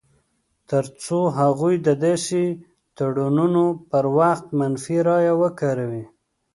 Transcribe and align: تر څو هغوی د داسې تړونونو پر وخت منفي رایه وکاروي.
تر 0.69 0.85
څو 1.03 1.19
هغوی 1.39 1.75
د 1.87 1.89
داسې 2.05 2.41
تړونونو 2.97 3.63
پر 3.89 4.05
وخت 4.17 4.45
منفي 4.59 4.97
رایه 5.07 5.33
وکاروي. 5.41 6.05